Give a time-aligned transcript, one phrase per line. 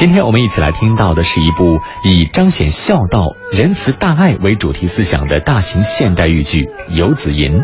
[0.00, 7.58] 今天我们一起来听到的是一部以彰显孝道、仁慈大爱为主题思想的大型现代豫剧《游子吟》。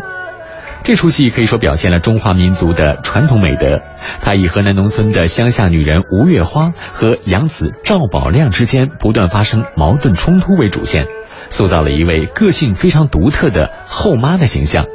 [0.83, 3.81] 这出戏可以说表现了中华民族的传统美德。
[4.21, 11.07] 它以河南农村的乡下女人吴月花和养子赵宝亮之间不断发生矛盾冲突为主线，
[11.49, 14.85] 塑造了一位个性非常独特的后妈的形象，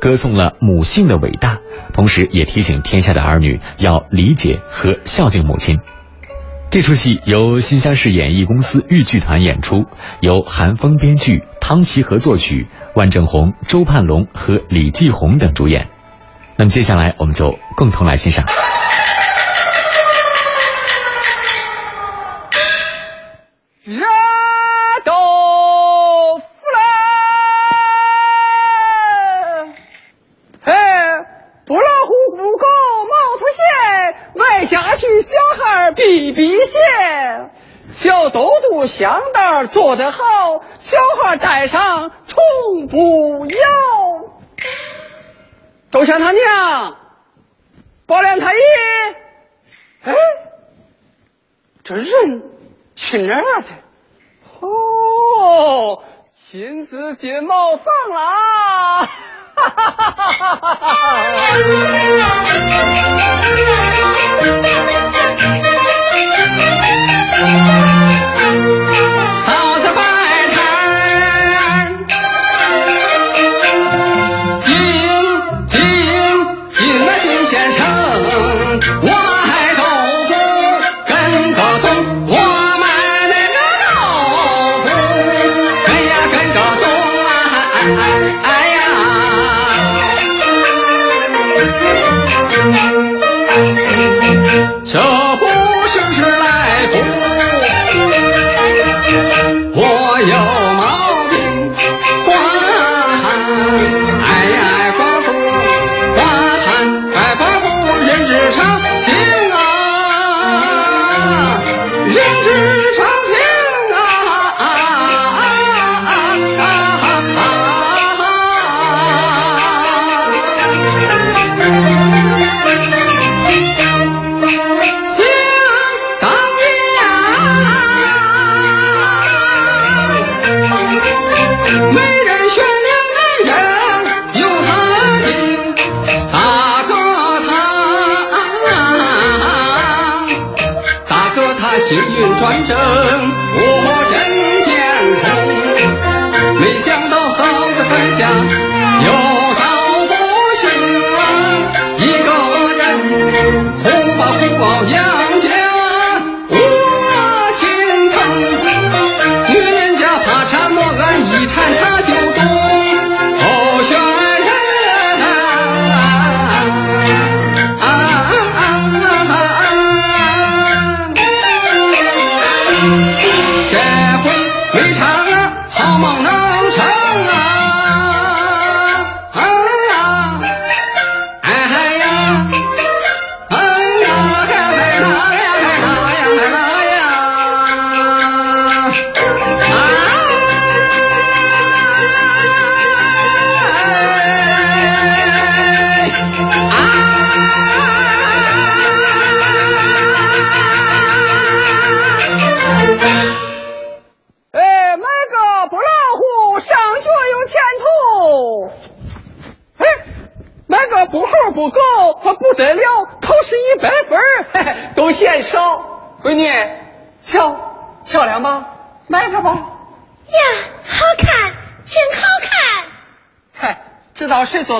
[0.00, 1.60] 歌颂了母性的伟大，
[1.94, 5.78] 同时也提醒天下的儿女要理解和孝敬母亲。
[6.70, 9.86] 这出戏由新乡市演艺公司豫剧团演出，
[10.20, 15.88] 由韩风编剧，汤奇合作曲，万正红、周盼龙和李继红等主演。
[16.56, 18.46] 那么接下来我们就共同来欣赏。
[35.96, 37.50] 比比线，
[37.90, 43.56] 小豆豆香袋做得好，小孩带上从不摇。
[45.90, 46.98] 周香他娘，
[48.04, 48.60] 宝莲太爷，
[50.02, 50.14] 哎，
[51.82, 52.42] 这人
[52.94, 53.62] 去哪儿了？
[53.62, 53.72] 这
[54.66, 59.06] 哦，亲自进茅房啦！
[59.06, 59.08] 哈
[59.56, 60.74] 哈哈哈哈
[67.94, 67.99] 哈！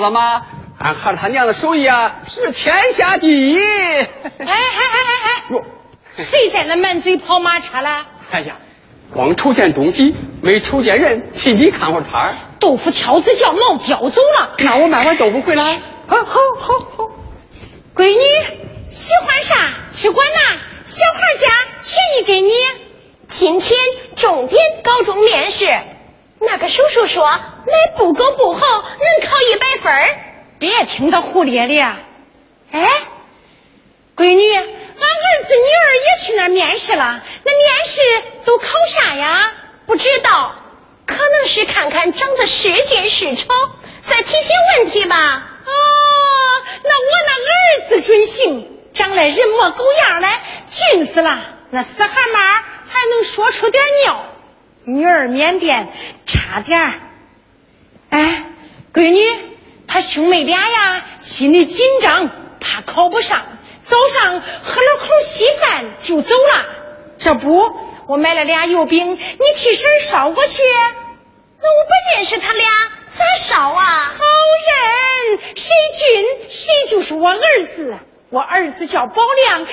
[0.01, 0.41] 道谁做的吗？
[0.79, 3.59] 俺孩他娘的手艺啊，是天下第一。
[3.59, 5.55] 哎哎哎哎
[6.17, 6.23] 哎！
[6.23, 8.07] 谁在那满嘴跑马车了？
[8.31, 8.55] 哎呀，
[9.13, 12.33] 光瞅见东西，没瞅见人，替你看会儿摊儿。
[12.59, 14.55] 豆腐挑子叫毛叼走了。
[14.59, 15.63] 那我买碗豆腐回来。
[16.07, 17.09] 啊，好，好，好，
[17.95, 18.23] 闺女
[18.89, 19.55] 喜欢啥
[19.91, 21.47] 只管拿，小孩家
[21.83, 22.49] 便宜给你。
[23.27, 23.77] 今天
[24.15, 25.65] 重点高中面试，
[26.39, 29.91] 那个叔叔说那不够不好，能考一百分
[30.83, 31.81] 听他胡咧咧。
[32.71, 32.87] 哎，
[34.15, 38.01] 闺女，俺儿子女儿也去那面试了，那面试
[38.45, 39.51] 都考啥呀？
[39.87, 40.55] 不知道，
[41.05, 43.49] 可能是看看长得是俊是丑，
[44.03, 45.15] 再提些问题吧。
[45.65, 45.71] 哦
[46.83, 50.27] 那我那儿子准行，长得人模狗样的，
[50.69, 51.57] 俊死了。
[51.71, 54.25] 那死蛤蟆还能说出点尿。
[54.83, 55.89] 女儿缅甸
[56.25, 56.93] 差点儿。
[58.09, 58.45] 哎，
[58.93, 59.21] 闺女，
[59.93, 62.29] 她兄妹俩呀，心里紧张，
[62.61, 63.41] 怕考不上，
[63.81, 66.65] 早上喝了口稀饭就走了。
[67.17, 67.61] 这不，
[68.07, 69.17] 我买了俩油饼，你
[69.53, 70.63] 替婶捎过去。
[71.59, 72.69] 那我不认识他俩，
[73.09, 73.83] 咋捎啊？
[73.83, 74.23] 好
[74.69, 77.99] 人，谁俊谁就是我儿子。
[78.29, 79.67] 我儿子叫宝亮，女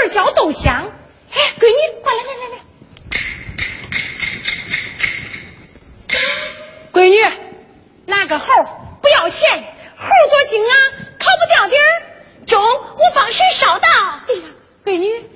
[0.00, 0.90] 儿叫豆香。
[1.30, 2.58] 哎，闺女，过来来来来。
[6.90, 7.22] 闺女，
[8.06, 8.46] 拿个猴，
[9.08, 9.48] 不要钱，
[9.96, 10.74] 猴多精啊，
[11.18, 12.46] 考不掉底儿。
[12.46, 13.88] 中，我帮婶捎到。
[14.28, 14.42] 哎呀，
[14.84, 15.26] 闺女，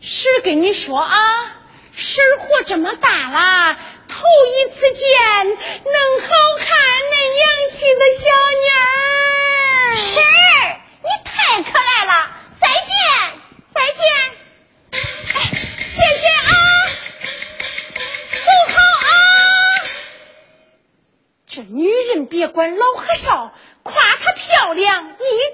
[0.00, 1.16] 婶跟你说啊，
[1.92, 3.76] 婶活这么大了，
[4.06, 4.14] 头
[4.54, 5.08] 一次见
[5.48, 6.28] 能好
[6.58, 8.30] 看、恁洋气的小
[8.62, 9.96] 妮儿。
[9.96, 12.30] 婶儿，你太可爱了，
[12.60, 12.94] 再见，
[13.74, 14.06] 再见。
[15.34, 16.67] 哎，谢谢啊，
[21.58, 23.52] 这女人别管老和少，
[23.82, 25.47] 夸她漂亮一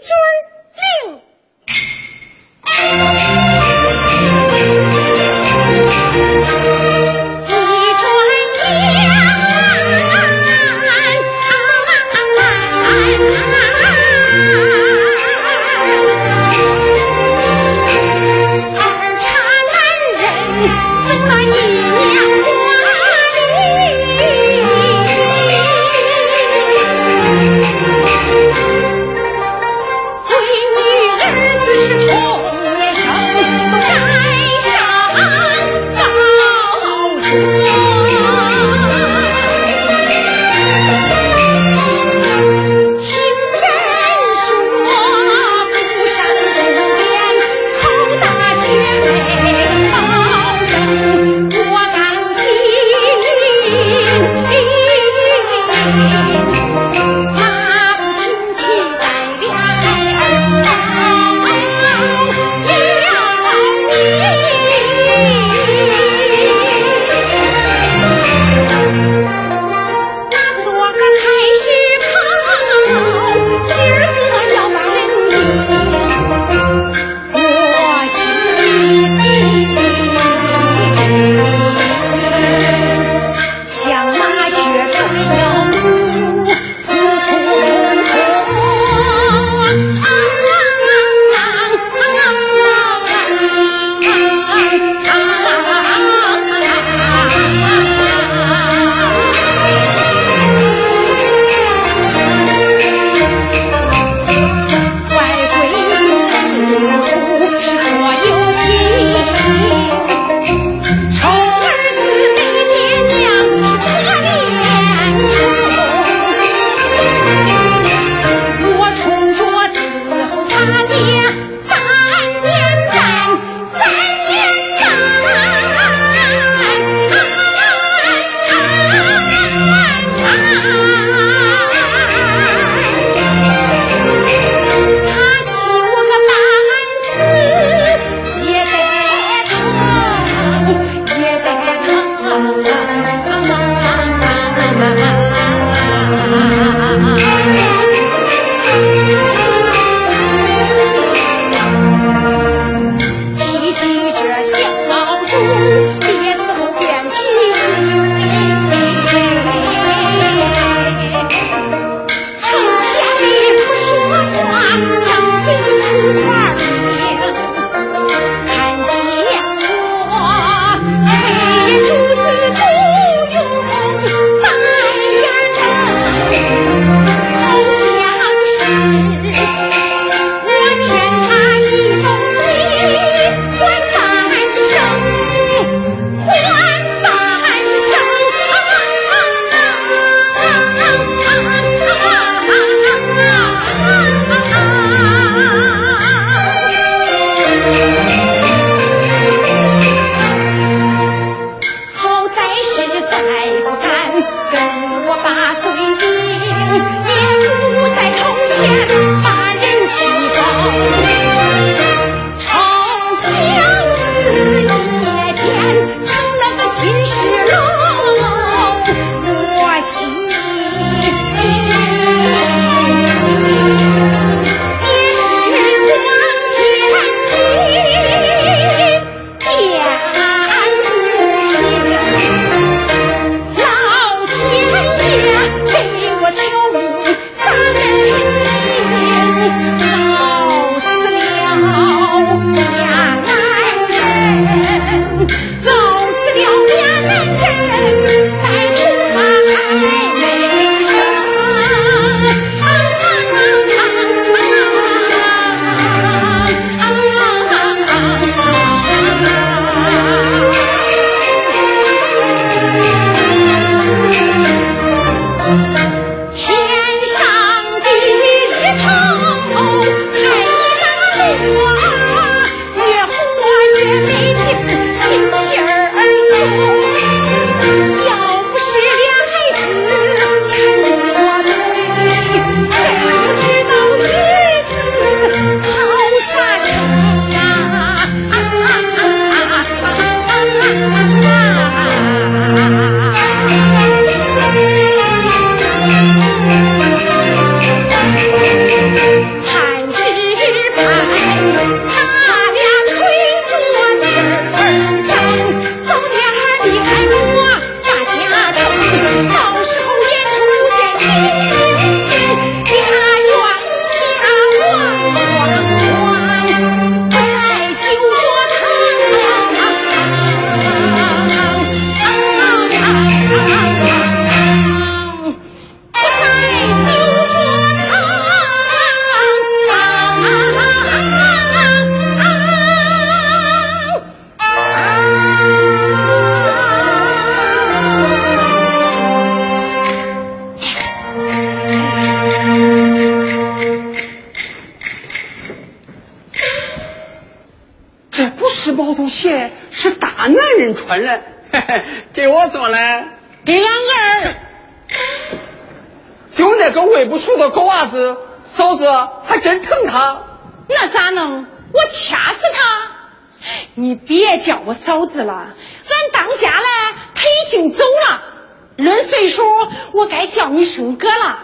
[370.25, 371.39] 该叫你声哥了。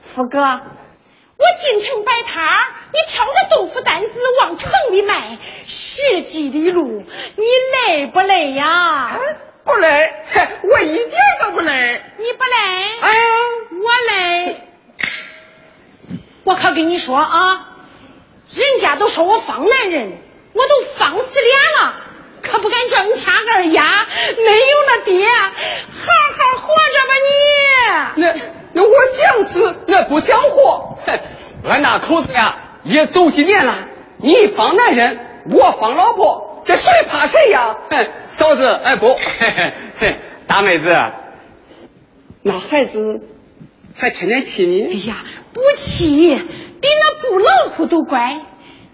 [0.00, 2.60] 福哥，我进城摆摊儿，
[2.92, 4.08] 你挑着豆腐担子
[4.40, 7.04] 往城里卖，十几里路，
[7.36, 7.44] 你
[7.86, 9.20] 累不累呀？
[9.62, 10.14] 不累，
[10.64, 11.10] 我一点
[11.44, 12.02] 都不累。
[12.18, 12.98] 你不累？
[13.02, 13.12] 哎，
[13.70, 14.56] 我累。
[16.42, 17.68] 我可跟你说啊，
[18.50, 20.18] 人家都说我方男人，
[20.54, 22.02] 我都方死脸了，
[22.42, 24.06] 可不敢叫你掐二丫，
[24.36, 28.22] 没有那爹，好好活着吧你。
[28.22, 28.34] 那
[28.72, 30.98] 那我想死，那不想活。
[31.06, 31.20] 哼
[31.64, 33.74] 俺那口子呀，也走几年了。
[34.18, 36.62] 你方男人，我方老婆。
[36.64, 37.76] 这谁怕谁呀？
[37.90, 40.96] 哼，嫂子，哎不，嘿嘿嘿，大妹子，
[42.42, 43.20] 那孩子
[43.96, 44.82] 还天天气你？
[44.82, 45.16] 哎呀，
[45.52, 48.40] 不气，比那布老虎都乖。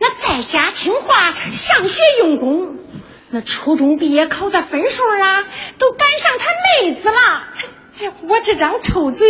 [0.00, 2.76] 那在家听话，上学用功。
[3.30, 5.44] 那初中毕业考的分数啊，
[5.78, 6.47] 都赶上他
[6.82, 7.44] 妹子了。
[8.28, 9.28] 我这张臭嘴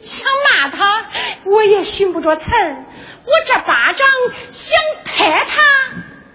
[0.00, 1.06] 想骂他，
[1.46, 2.84] 我也寻不着词儿。
[3.24, 4.06] 我这巴掌
[4.50, 5.62] 想拍他。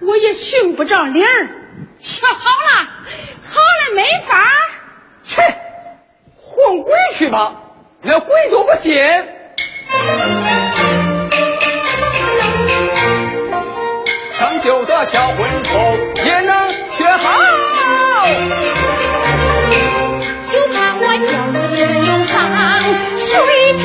[0.05, 1.29] 我也寻不着理儿，
[1.97, 2.89] 学好了，
[3.41, 4.43] 好了没法
[5.21, 5.41] 切，
[6.35, 7.61] 混鬼去吧，
[8.01, 8.93] 那鬼都不信。
[14.33, 15.79] 长久的小混头
[16.25, 17.27] 也能学好，
[20.49, 21.57] 就怕我教你
[22.07, 22.33] 有上
[23.19, 23.27] 水
[23.73, 23.83] 平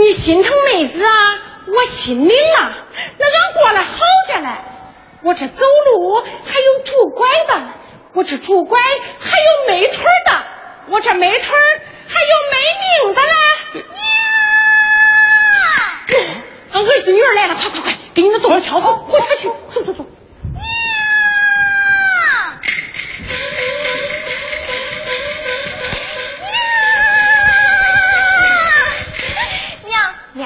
[0.00, 1.10] 你心疼妹子啊？
[1.66, 2.72] 我心领了，
[3.18, 4.48] 那俺过来好着嘞。
[5.22, 7.62] 我这走路还有拄拐的，
[8.14, 10.42] 我这拄拐还有没腿的，
[10.88, 11.54] 我这没腿
[12.08, 12.56] 还有没
[13.04, 13.28] 命的嘞。
[16.08, 16.18] 娘，
[16.72, 20.06] 俺儿子女儿来了，快快快，给你那豆腐挑好，回家去，走走走。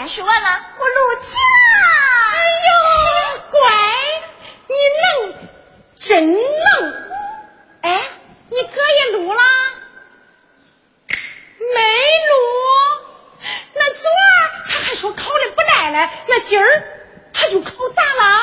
[0.04, 1.76] 演示完了，我录起了。
[2.34, 2.36] 哎
[2.68, 3.58] 呦，乖，
[4.68, 5.48] 你能，
[5.98, 6.40] 真能。
[7.80, 8.02] 哎，
[8.50, 9.42] 你哥也录了？
[11.08, 11.16] 没
[12.20, 12.36] 录。
[13.72, 16.66] 那昨儿他还说考的不赖嘞，那今儿
[17.32, 18.42] 他就考砸了？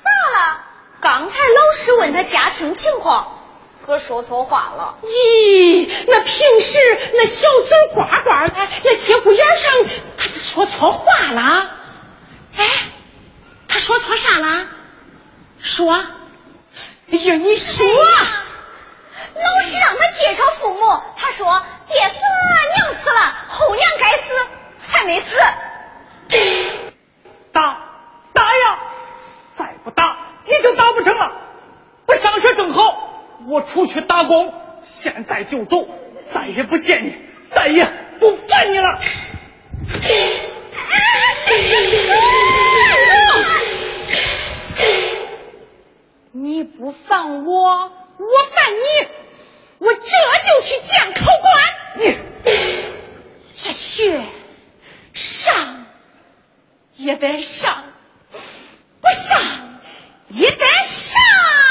[0.00, 0.60] 咋了？
[1.00, 3.41] 刚才老师问他家庭情况。
[3.86, 4.98] 哥说错话了。
[5.02, 6.78] 咦，那平时
[7.14, 9.72] 那小嘴呱呱的，那节骨眼上
[10.16, 11.70] 他说错话了。
[12.56, 12.66] 哎，
[13.68, 14.66] 他说错啥了？
[15.58, 16.06] 说，哎
[17.10, 17.86] 呀，你说。
[19.34, 20.80] 老师让他介绍父母，
[21.16, 24.34] 他说爹死了，娘死了，后娘该死
[24.88, 25.36] 还没死。
[27.50, 27.82] 打
[28.32, 28.78] 打呀！
[29.50, 31.32] 再不打你就打不成了。
[32.06, 33.21] 不上学正好。
[33.48, 34.52] 我出去打工，
[34.84, 35.88] 现在就走，
[36.30, 37.14] 再也不见你，
[37.50, 37.84] 再也
[38.18, 38.98] 不烦你了。
[46.32, 49.08] 你不放我，我烦你，
[49.78, 51.52] 我这就去见考官。
[51.96, 52.16] 你
[53.54, 54.20] 这学
[55.12, 55.86] 上
[56.96, 57.84] 也得上，
[59.00, 59.40] 不上
[60.28, 61.61] 也得上。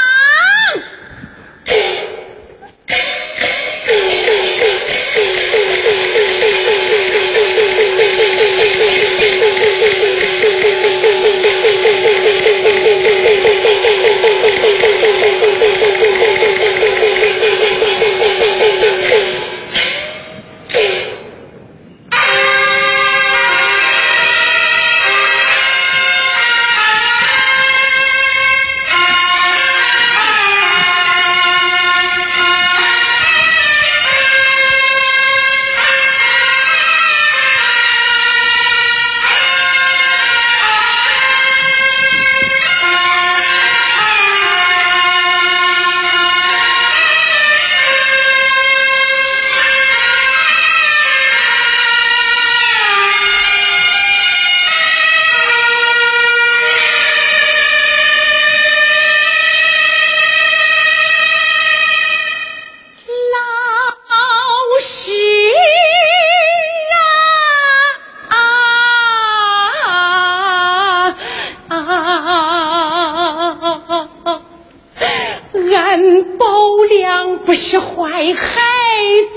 [76.84, 78.60] 良不是坏孩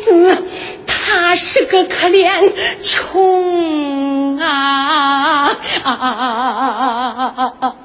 [0.04, 0.46] 子，
[0.86, 2.54] 他是个可怜
[2.84, 5.58] 虫啊！
[5.84, 7.76] 啊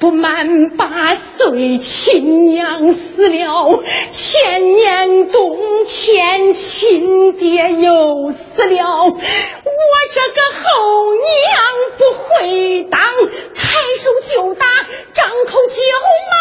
[0.00, 3.80] 不满八岁，亲娘死了；
[4.10, 9.04] 前年冬天，亲爹又死了。
[9.04, 9.12] 我
[10.12, 11.62] 这个后娘
[11.96, 13.00] 不会当，
[13.54, 14.66] 抬手就打，
[15.12, 15.78] 张口就
[16.30, 16.34] 骂，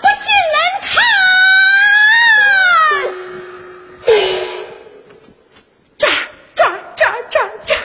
[0.00, 0.56] 不信恁
[0.86, 0.88] 看。
[5.98, 6.10] 这儿
[6.54, 7.78] 这儿这儿这儿这儿。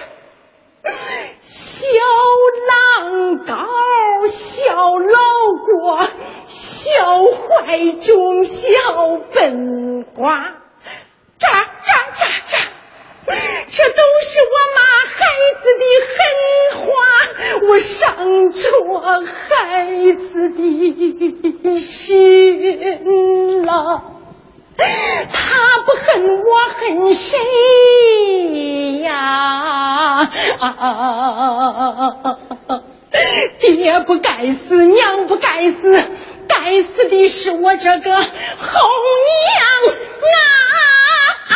[1.42, 1.88] 小
[2.68, 3.52] 狼羔，
[4.28, 5.18] 小老
[5.66, 5.98] 郭，
[7.66, 8.70] 小坏种，小
[9.34, 10.54] 笨瓜，
[11.40, 11.92] 这儿这
[13.68, 15.18] 这，都是我妈孩
[15.56, 16.16] 子的狠
[16.86, 16.86] 话，
[17.68, 18.62] 我伤着
[19.26, 24.04] 孩子的心了。
[24.78, 27.40] 他不恨我恨谁
[29.00, 30.30] 呀？
[30.60, 32.22] 啊！
[33.60, 36.04] 爹不该死，娘不该死，
[36.48, 39.66] 该死的是我这个后娘
[41.48, 41.56] 啊！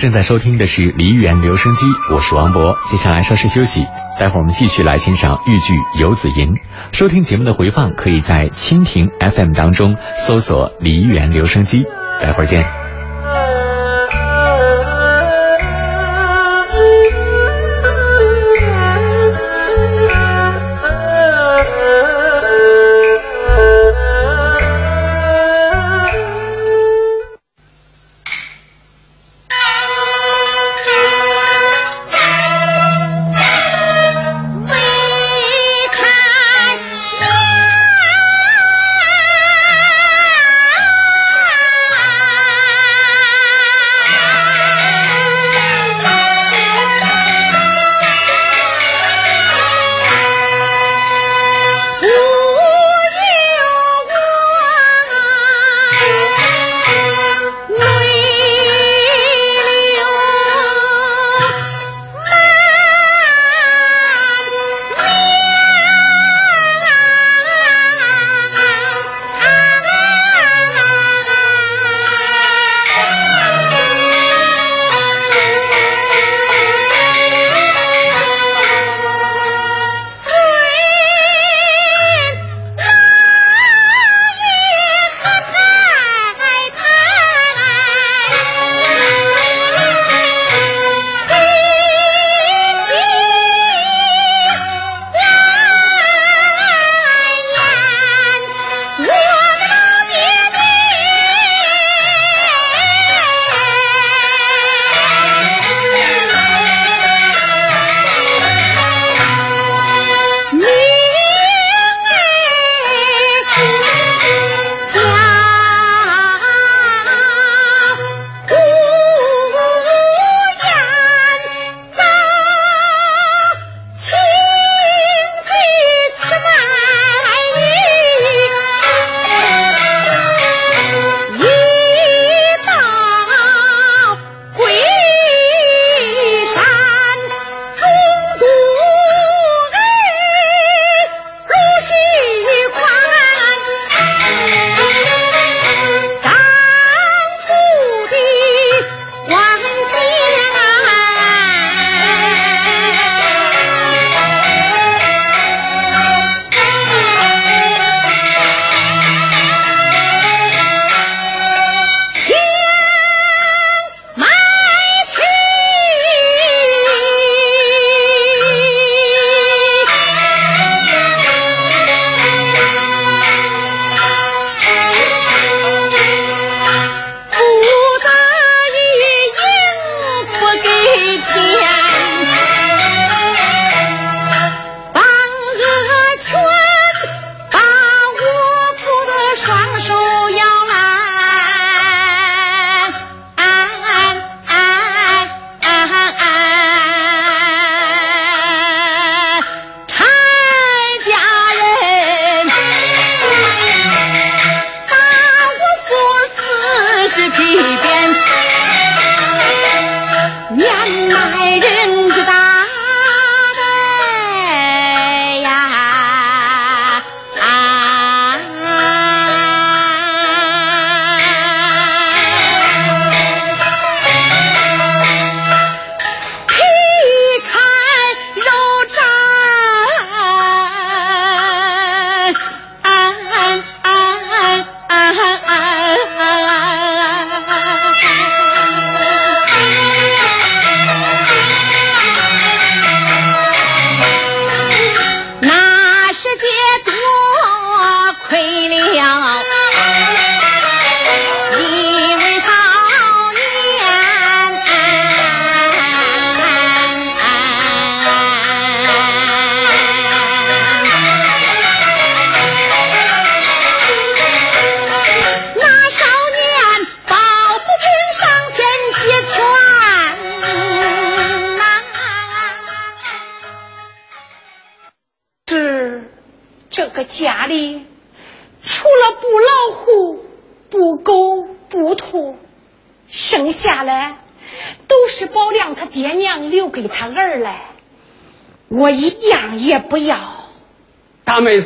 [0.00, 2.74] 正在收听的是梨园留声机，我是王博。
[2.86, 3.84] 接下来稍事休息，
[4.18, 6.54] 待会儿我们继续来欣赏豫剧《游子吟》。
[6.90, 11.84] 收听节目的回放，可以在蜻蜓 FM 当中搜索“梨园留声机”。
[12.22, 12.79] 待会儿见。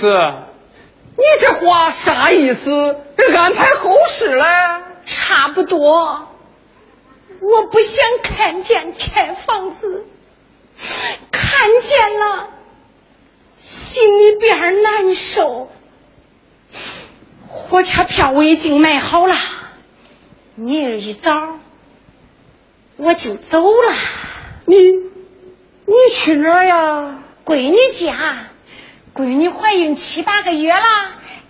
[0.05, 0.35] 子，
[1.17, 2.99] 你这话啥意思？
[3.35, 4.45] 安排后事嘞？
[5.07, 6.29] 差不多。
[7.41, 10.05] 我不想看见拆房子，
[11.31, 12.49] 看见了
[13.57, 15.71] 心里边难受。
[17.49, 19.35] 火车票我已经买好了，
[20.55, 21.33] 明儿一早
[22.99, 23.95] 我就走了。
[24.67, 27.21] 你你去哪儿呀？
[27.47, 28.51] 闺女家，
[29.15, 30.83] 闺女怀孕七八个月了，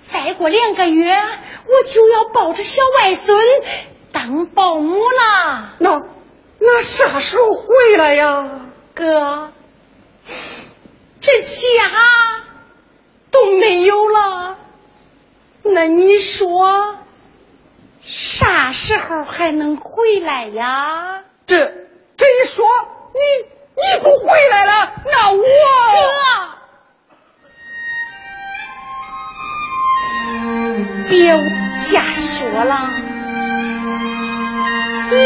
[0.07, 3.39] 再过两个月我就要抱着小外孙
[4.13, 5.73] 当保姆了。
[5.79, 6.03] 那
[6.59, 8.61] 那啥时候回来呀？
[8.95, 9.51] 哥，
[11.23, 11.91] 这家
[13.31, 14.59] 都没有了，
[15.63, 16.97] 那你说
[18.03, 21.25] 啥时候还能回来呀？
[21.47, 22.67] 这这一说，
[23.15, 23.21] 你
[23.75, 25.45] 你不回来了，那我哥，
[31.09, 31.35] 别
[31.79, 32.91] 瞎说了，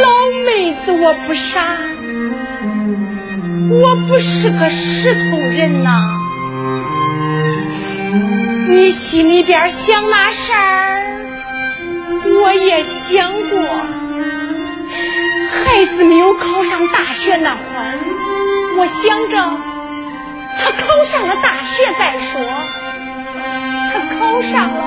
[0.02, 0.08] 老
[0.46, 1.62] 妹子我不傻，
[3.70, 6.02] 我不是个石头人呐。
[8.70, 11.02] 你心里边想那事儿，
[12.40, 13.60] 我也想过。
[15.50, 17.98] 孩子没有考上大学那会儿，
[18.76, 19.36] 我想着
[20.58, 22.40] 他考上了大学再说。
[23.92, 24.82] 他考上了，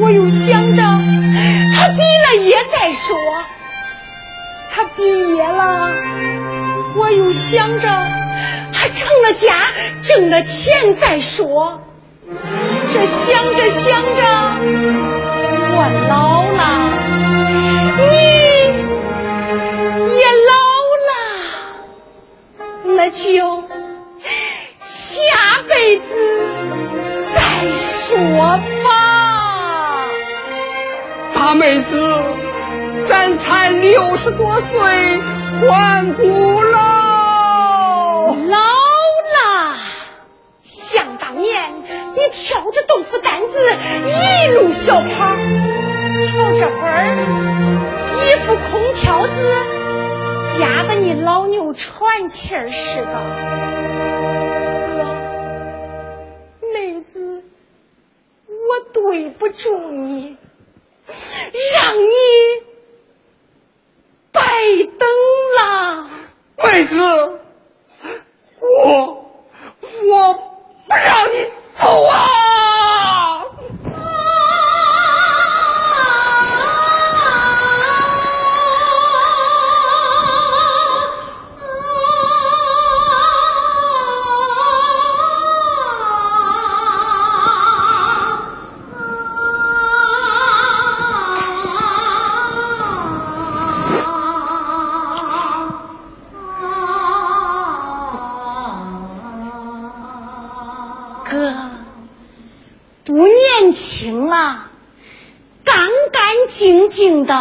[0.00, 3.16] 我又想着他毕了业再说。
[4.70, 5.02] 他毕
[5.36, 5.92] 业了，
[6.96, 7.88] 我又想着
[8.72, 9.54] 他成了家，
[10.02, 11.80] 挣了钱再说。
[12.92, 14.08] 这想着想着，
[15.70, 16.60] 我老了，
[17.98, 18.04] 你
[20.18, 20.52] 也老
[21.06, 21.12] 了，
[22.96, 23.62] 那就
[24.80, 26.02] 下辈子
[28.14, 28.38] 再说
[28.84, 30.06] 吧。
[31.34, 32.22] 大妹子，
[33.08, 35.20] 咱才六十多岁，
[35.60, 36.22] 还古
[36.62, 36.78] 喽。
[38.48, 38.56] 老
[39.34, 39.74] 了，
[40.62, 41.82] 想当年
[42.14, 43.58] 你挑着豆腐担子
[44.06, 47.16] 一路小跑，瞧这会儿
[48.14, 49.32] 一副空挑子，
[50.56, 54.43] 夹得你老牛喘气儿似的。
[59.14, 60.36] 对不住你，
[61.06, 62.08] 让你
[64.32, 64.42] 白
[64.98, 65.08] 等
[65.56, 66.08] 了。
[66.56, 66.98] 妹子，
[68.58, 68.68] 我
[70.08, 71.46] 我不让你
[71.78, 72.43] 走啊！
[107.14, 107.34] 净净的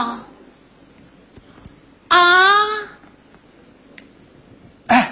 [2.08, 2.54] 啊！
[4.86, 5.12] 哎，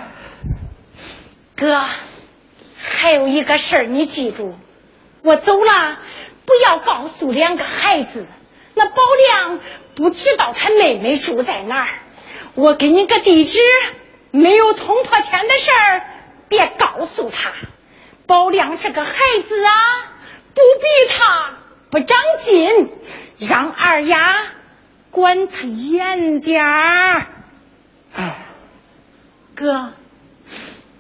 [1.56, 1.84] 哥，
[2.78, 4.56] 还有一个事儿你记住，
[5.24, 5.98] 我走了
[6.46, 8.28] 不要告诉两个孩子，
[8.76, 9.60] 那宝亮
[9.96, 11.90] 不知道他妹妹住在哪儿。
[12.54, 13.60] 我给你个地址，
[14.30, 16.04] 没有捅破天的事儿，
[16.48, 17.52] 别告诉他。
[18.28, 19.72] 宝亮这个孩子啊，
[20.54, 21.58] 不比他
[21.90, 22.90] 不长进，
[23.42, 24.46] 让二丫
[25.10, 27.28] 管他严点儿。
[28.14, 28.46] 哎，
[29.56, 29.94] 哥，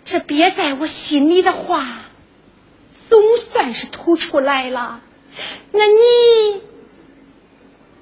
[0.06, 1.86] 这憋在我心里的话，
[3.08, 5.02] 总算是吐出来了。
[5.72, 6.64] 那你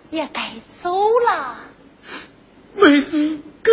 [0.10, 1.60] 也该走了，
[2.76, 3.72] 妹子，哥，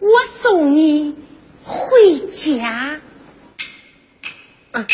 [0.00, 1.16] 我送你
[1.62, 3.00] 回家。
[4.72, 4.86] 哎，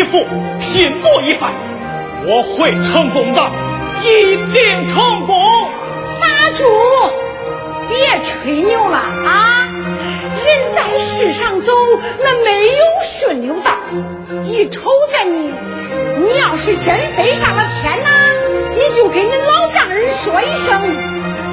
[0.08, 0.26] 全力以赴，
[0.60, 1.54] 拼搏一番，
[2.26, 3.52] 我会成功的，
[4.04, 5.36] 一定成功。
[6.20, 6.66] 打住！
[7.90, 9.68] 别吹牛了啊！
[10.46, 11.72] 人在世上走，
[12.20, 13.72] 那没有顺溜道。
[14.44, 15.54] 一瞅着你，
[16.22, 18.10] 你要是真飞上了天呐，
[18.76, 20.80] 你就跟你老丈人说一声，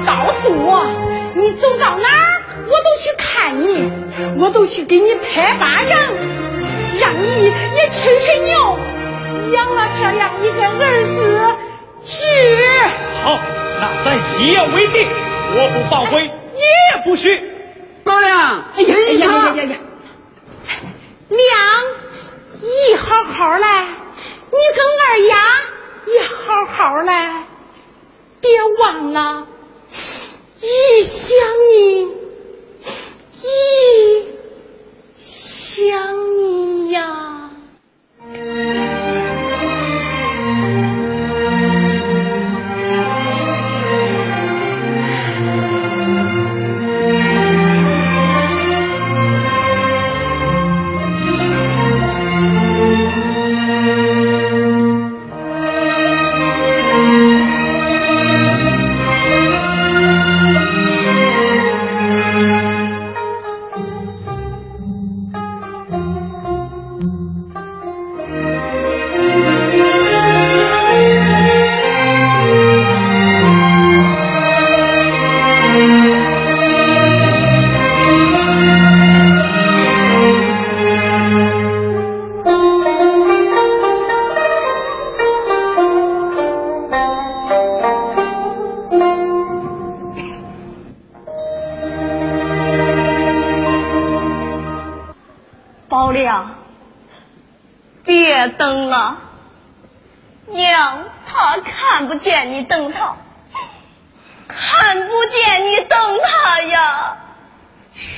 [0.05, 0.85] 告诉我，
[1.35, 3.91] 你走到哪儿，我都去看你，
[4.39, 5.97] 我都去给你拍巴掌，
[7.43, 8.77] 也吹吹牛。
[9.51, 11.55] 养了这样一个儿子，
[12.03, 12.25] 是
[13.23, 13.39] 好，
[13.79, 14.05] 那咱
[14.39, 16.23] 一言为定，我不反悔，
[16.53, 17.51] 你也不许。
[18.03, 19.77] 老梁，哎呀哎呀呀呀呀！
[21.29, 21.39] 娘，
[22.61, 23.65] 一好好嘞，
[24.51, 25.35] 你跟二丫
[26.07, 27.11] 也好好嘞，
[28.41, 29.47] 别忘了，
[30.61, 31.37] 一想
[31.69, 32.11] 你，
[33.41, 34.34] 一
[35.25, 35.89] 想
[36.37, 37.44] 你呀。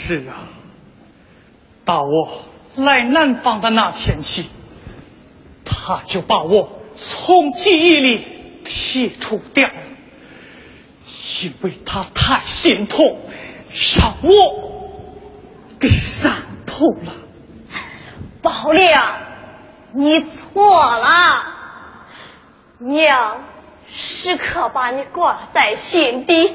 [0.08, 0.48] 是啊，
[1.84, 2.46] 打我
[2.78, 4.50] 来南方的那天起，
[5.66, 8.26] 他就把我从记忆里
[8.64, 9.70] 剔除掉，
[11.44, 13.20] 因为他太心痛，
[13.98, 15.02] 让我
[15.78, 16.32] 给伤
[16.66, 17.12] 透了。
[18.42, 19.18] 宝亮，
[19.94, 21.46] 你错了，
[22.78, 23.42] 娘
[23.92, 26.54] 时刻把你挂在心底，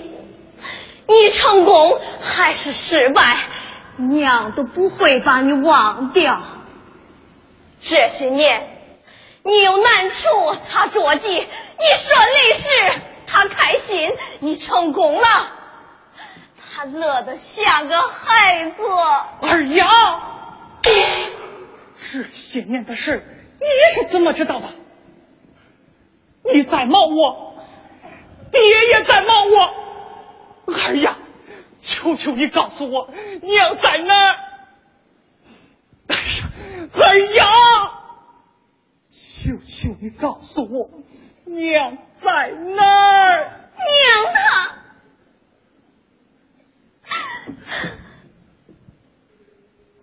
[1.07, 3.37] 你成功还是失败，
[3.97, 6.43] 娘都不会把你忘掉。
[7.81, 8.79] 这些年，
[9.43, 10.29] 你有难处
[10.71, 11.45] 他着急，你
[11.99, 12.69] 顺利时
[13.27, 15.49] 他开心，你成功了，
[16.75, 18.77] 他乐得像个孩子。
[19.41, 19.89] 二丫，
[20.83, 23.25] 这些年的事
[23.61, 24.67] 你是怎么知道的？
[26.45, 27.55] 你在忙我，
[28.51, 29.82] 爹也在忙我。
[30.67, 31.17] 二丫，
[31.81, 33.11] 求求你告诉我，
[33.43, 34.39] 娘在哪儿？
[36.09, 36.51] 哎呀，
[36.95, 37.45] 二丫，
[39.11, 40.91] 求求你告诉我，
[41.45, 42.85] 娘在哪
[43.27, 43.61] 儿？
[43.75, 44.75] 娘她，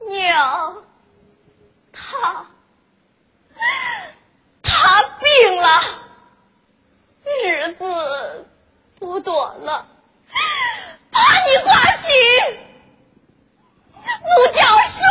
[0.07, 0.83] 娘，
[1.93, 2.47] 她，
[4.61, 5.81] 她病了，
[7.43, 8.45] 日子
[8.99, 9.87] 不多了，
[11.11, 12.07] 把你挂起
[14.21, 15.08] 不叫事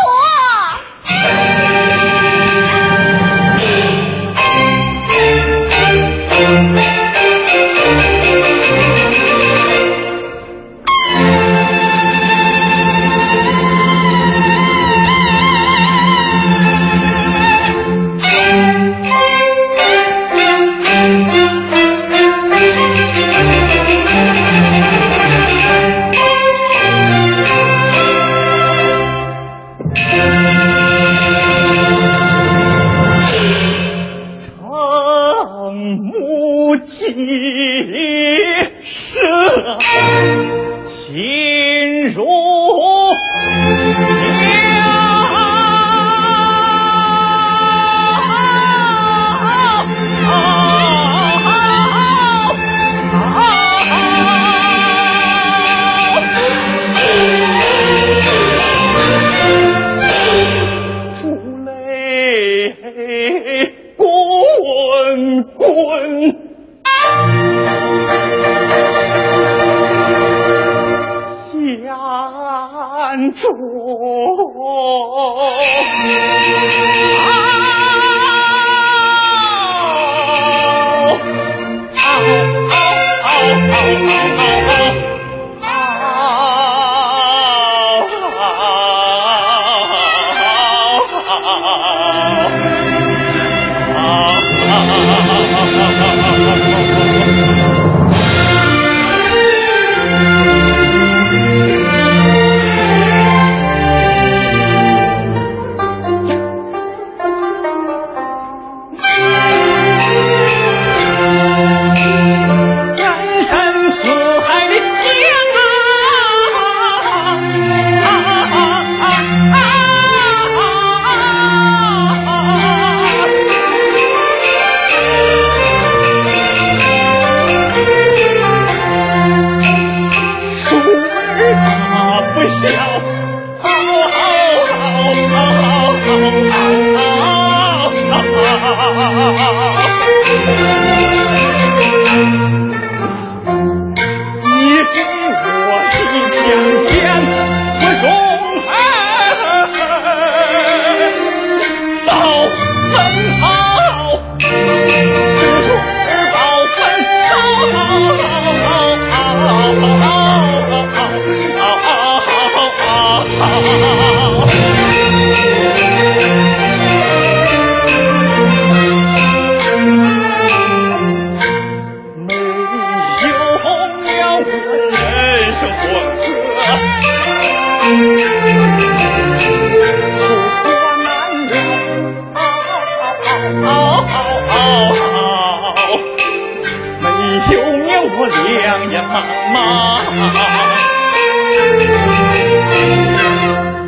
[189.53, 190.33] 妈妈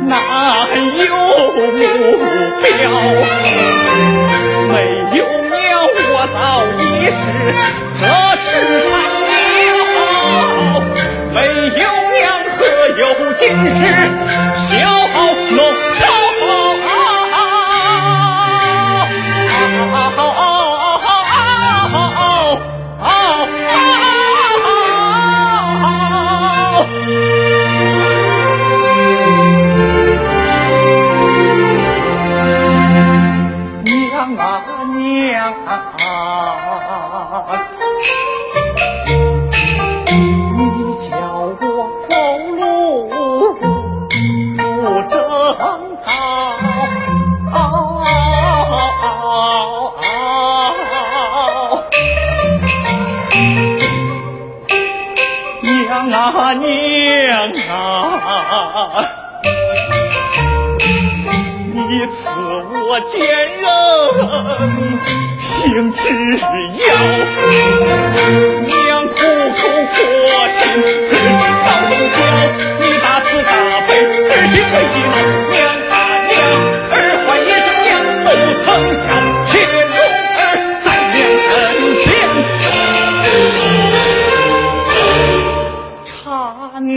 [0.07, 0.15] 难
[0.97, 1.11] 有
[1.55, 1.75] 目
[2.61, 2.67] 标
[4.71, 4.73] 没
[5.17, 5.19] 有
[5.49, 5.51] 娘
[6.13, 6.35] 我早
[6.79, 7.19] 已是
[7.99, 8.01] 这
[8.41, 8.49] 世
[8.89, 8.91] 上
[9.57, 9.69] 鸟
[11.33, 11.35] 没
[11.67, 12.19] 有娘
[12.57, 12.59] 何
[12.97, 13.01] 有
[13.37, 14.10] 今日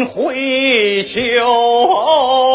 [0.08, 2.53] 回秋。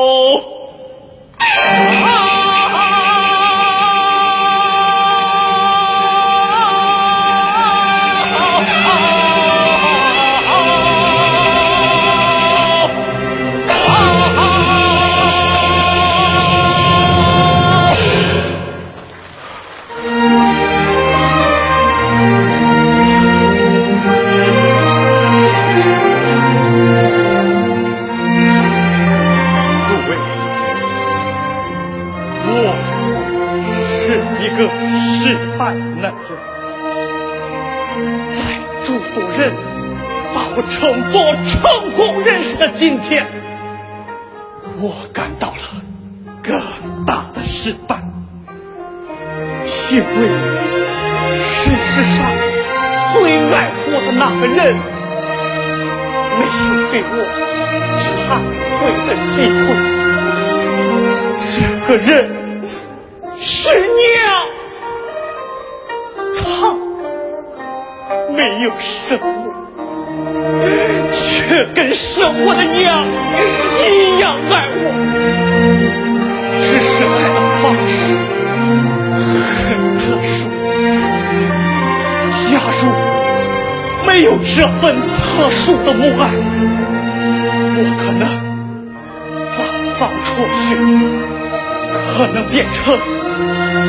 [92.16, 92.98] 可能变成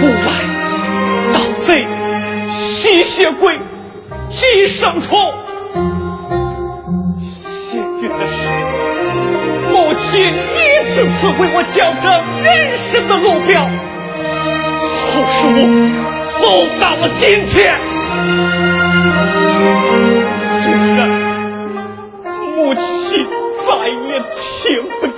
[0.01, 0.13] 不外
[1.33, 1.87] 盗贼、
[2.49, 3.59] 吸血鬼、
[4.31, 5.33] 寄生虫。
[7.21, 8.49] 幸运的是，
[9.73, 10.59] 母亲一
[10.91, 12.07] 次次为我矫正
[12.43, 13.63] 人生的路标，
[15.07, 15.59] 好使我
[16.39, 16.43] 走
[16.81, 17.51] 到了今天。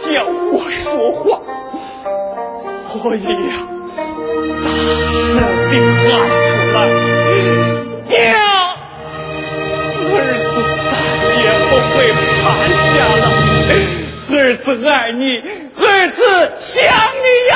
[0.03, 1.39] 教我说话，
[3.05, 3.31] 我也要
[4.63, 4.67] 大
[5.09, 5.31] 声
[5.71, 6.05] 地喊
[6.49, 6.77] 出来
[8.11, 8.13] ：“娘，
[10.11, 10.15] 儿
[10.51, 10.91] 子再
[11.39, 11.95] 也不会
[12.43, 12.93] 趴下
[13.23, 13.25] 了。
[14.35, 15.25] 儿子爱你，
[15.77, 15.81] 儿
[16.11, 16.19] 子
[16.59, 17.55] 想你呀！”